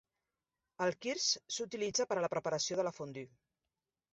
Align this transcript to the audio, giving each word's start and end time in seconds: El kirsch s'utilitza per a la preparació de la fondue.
El 0.85 0.95
kirsch 1.05 1.53
s'utilitza 1.57 2.07
per 2.13 2.17
a 2.19 2.25
la 2.27 2.33
preparació 2.35 2.81
de 2.81 2.87
la 2.89 2.95
fondue. 2.99 3.29